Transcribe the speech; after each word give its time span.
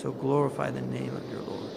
So 0.00 0.12
glorify 0.12 0.70
the 0.70 0.82
name 0.82 1.14
of 1.16 1.30
your 1.30 1.42
Lord. 1.42 1.70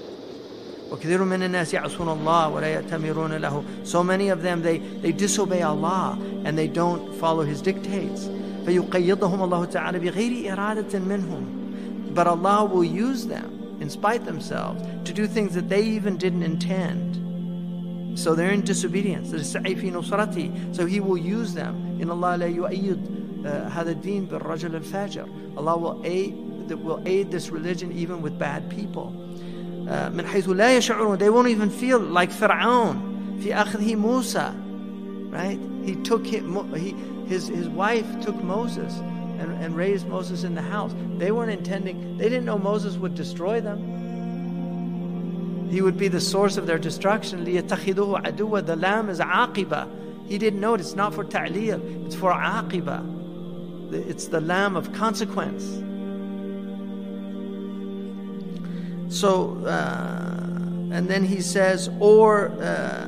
وكثير 0.91 1.23
من 1.23 1.43
الناس 1.43 1.73
يعصون 1.73 2.09
الله 2.09 2.49
ولا 2.49 2.67
يأتمرون 2.67 3.37
له 3.37 3.63
So 3.83 4.03
many 4.03 4.29
of 4.29 4.41
them, 4.41 4.61
they, 4.61 4.79
they 4.79 5.11
disobey 5.11 5.61
Allah 5.61 6.17
and 6.43 6.57
they 6.57 6.67
don't 6.67 7.13
follow 7.15 7.43
His 7.43 7.61
dictates. 7.61 8.27
فيقيضهم 8.65 9.41
الله 9.41 9.65
تعالى 9.65 9.99
بغير 9.99 10.53
إرادة 10.53 10.99
منهم. 10.99 12.13
But 12.13 12.27
Allah 12.27 12.65
will 12.65 12.83
use 12.83 13.27
them, 13.27 13.77
in 13.79 13.89
spite 13.89 14.25
themselves, 14.25 14.81
to 15.07 15.13
do 15.13 15.27
things 15.27 15.53
that 15.53 15.69
they 15.69 15.83
even 15.83 16.17
didn't 16.17 16.43
intend. 16.43 18.17
So 18.17 18.33
they're 18.33 18.51
in 18.51 18.61
disobedience. 18.61 19.29
So 19.47 20.85
He 20.85 20.99
will 20.99 21.17
use 21.17 21.53
them. 21.53 21.99
إن 22.01 22.09
الله 22.09 22.35
لا 22.35 22.47
يؤيد 22.47 23.19
هذا 23.45 23.91
الدين 23.91 24.25
بالرجل 24.27 24.75
الفاجر. 24.75 25.27
Allah 25.57 25.77
will 25.77 26.01
aid, 26.03 26.35
that 26.68 26.76
will 26.76 27.02
aid 27.06 27.30
this 27.30 27.50
religion 27.50 27.92
even 27.92 28.22
with 28.22 28.38
bad 28.38 28.68
people. 28.70 29.14
Uh, 29.88 30.08
they 30.10 31.30
won't 31.30 31.48
even 31.48 31.70
feel 31.70 31.98
like 31.98 32.30
فرعون 32.30 33.40
في 33.40 33.52
أخذه 33.52 33.96
موسى 33.96 34.54
right? 35.34 35.58
He 35.84 35.96
took 35.96 36.24
him, 36.24 36.72
he, 36.74 36.92
his, 37.26 37.48
his 37.48 37.68
wife 37.68 38.06
took 38.20 38.36
Moses 38.36 38.94
and, 39.40 39.50
and 39.62 39.76
raised 39.76 40.06
Moses 40.06 40.44
in 40.44 40.54
the 40.54 40.62
house. 40.62 40.94
They 41.18 41.32
weren't 41.32 41.50
intending 41.50 42.16
they 42.16 42.28
didn't 42.28 42.44
know 42.44 42.58
Moses 42.58 42.96
would 42.96 43.16
destroy 43.16 43.60
them. 43.60 43.80
He 45.70 45.82
would 45.82 45.98
be 45.98 46.06
the 46.06 46.20
source 46.20 46.56
of 46.56 46.66
their 46.66 46.78
destruction. 46.78 47.44
ليتخذوه 47.44 48.24
عدوا. 48.24 48.64
The 48.64 48.76
lam 48.76 49.10
is 49.10 49.18
عاقبة 49.18 49.88
he 50.28 50.38
didn't 50.38 50.60
know 50.60 50.74
it. 50.74 50.80
It's 50.80 50.94
not 50.94 51.12
for 51.12 51.24
ta'lil. 51.24 52.06
It's 52.06 52.14
for 52.14 52.32
عاقبة 52.32 53.10
it's 53.92 54.28
the 54.28 54.40
lam 54.40 54.76
of 54.76 54.92
consequence. 54.92 55.64
So, 59.09 59.63
uh, 59.65 60.91
and 60.91 61.07
then 61.07 61.23
he 61.23 61.41
says, 61.41 61.89
or 61.99 62.49
uh, 62.61 63.05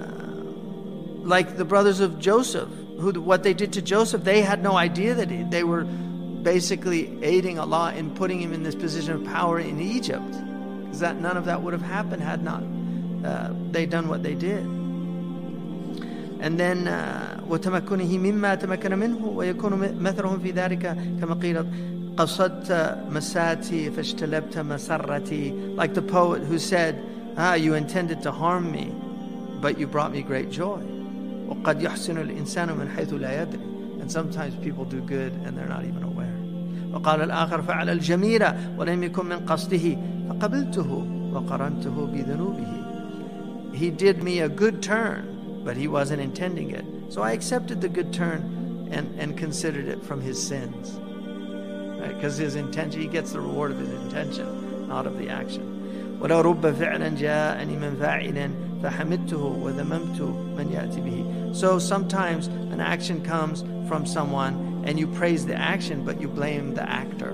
like 1.24 1.58
the 1.58 1.66
brothers 1.66 2.00
of 2.00 2.20
Joseph, 2.20 2.70
who 3.00 3.12
what 3.22 3.44
they 3.44 3.54
did 3.54 3.74
to 3.74 3.82
Joseph, 3.82 4.24
they 4.24 4.42
had 4.42 4.64
no 4.64 4.76
idea 4.78 5.14
that 5.14 5.30
he, 5.30 5.44
they 5.44 5.64
were 5.64 5.84
basically 5.84 7.24
aiding 7.24 7.60
Allah 7.60 7.94
in 7.94 8.16
putting 8.16 8.40
him 8.42 8.54
in 8.54 8.64
this 8.64 8.76
position 8.76 9.14
of 9.14 9.26
power 9.26 9.60
in 9.60 9.80
Egypt, 9.80 10.32
because 10.84 11.00
that 11.00 11.20
none 11.20 11.38
of 11.38 11.46
that 11.46 11.62
would 11.62 11.74
have 11.74 11.82
happened 11.84 12.22
had 12.22 12.44
not 12.44 12.64
uh, 13.24 13.54
they 13.72 13.86
done 13.86 14.08
what 14.08 14.24
they 14.24 14.36
did. 14.36 14.66
And 16.42 16.60
then 16.60 16.88
وتمكنه 17.50 18.18
مما 18.18 18.56
تمكن 18.56 19.00
منه 19.00 19.26
ويكون 19.26 19.98
مثلهم 20.00 20.40
في 20.40 20.52
ذلك 20.52 20.98
كما 21.22 21.34
قيل 21.34 21.66
قصدت 22.18 22.98
مساتي 23.10 23.92
فاجتلبت 23.92 24.58
مسرتي 24.58 25.76
like 25.76 25.94
the 25.94 26.02
poet 26.02 26.42
who 26.44 26.60
said 26.60 26.96
ah 27.38 27.54
you 27.54 27.74
intended 27.74 28.22
to 28.22 28.32
harm 28.32 28.72
me 28.72 28.92
but 29.62 29.80
you 29.80 29.88
brought 29.88 30.12
me 30.12 30.22
great 30.22 30.50
joy 30.52 30.82
وقد 31.48 31.82
يحسن 31.82 32.18
الإنسان 32.18 32.78
من 32.78 32.90
حيث 32.90 33.14
لا 33.14 33.42
يدري 33.42 33.72
and 34.02 34.12
sometimes 34.12 34.56
people 34.56 34.86
do 34.86 35.02
good 35.02 35.32
and 35.46 35.58
they're 35.58 35.68
not 35.68 35.84
even 35.84 36.04
aware 36.04 36.38
وقال 36.94 37.22
الآخر 37.22 37.62
فعل 37.62 37.90
الجميل 37.90 38.44
ولم 38.78 39.04
يكن 39.04 39.26
من 39.26 39.40
قصده 39.46 39.98
فقبلته 40.30 41.08
وقرنته 41.34 42.06
بذنوبه 42.06 42.82
he 43.74 43.90
did 43.90 44.22
me 44.22 44.40
a 44.42 44.50
good 44.50 44.82
turn 44.84 45.62
but 45.64 45.78
he 45.78 45.88
wasn't 45.88 46.22
intending 46.22 46.72
it 46.72 46.86
so 47.10 47.22
I 47.22 47.32
accepted 47.32 47.82
the 47.82 47.90
good 47.90 48.12
turn 48.14 48.90
and, 48.92 49.08
and 49.20 49.38
considered 49.38 49.88
it 49.88 50.04
from 50.04 50.22
his 50.22 50.42
sins 50.42 51.00
because 52.08 52.38
his 52.38 52.56
intention, 52.56 53.02
he 53.02 53.08
gets 53.08 53.32
the 53.32 53.42
reward 53.42 53.72
of 53.72 53.80
his 53.80 53.90
intention, 53.90 54.88
not 54.88 55.06
of 55.06 55.18
the 55.18 55.30
action. 55.30 55.68
ولو 56.22 56.42
رب 56.42 56.72
فعلا 56.72 57.10
جاءني 57.18 57.78
من 57.78 57.96
فاعل 58.00 58.52
فحمدته 58.84 59.38
وذممت 59.38 60.22
من 60.58 60.72
يأتي 60.72 61.02
به. 61.02 61.56
So 61.56 61.80
sometimes 61.80 62.48
an 62.48 62.80
action 62.80 63.24
comes 63.24 63.64
from 63.88 64.06
someone 64.06 64.84
and 64.86 65.00
you 65.00 65.08
praise 65.08 65.46
the 65.46 65.56
action, 65.56 66.06
but 66.06 66.22
you 66.22 66.28
blame 66.28 66.76
the 66.76 66.88
actor. 66.88 67.34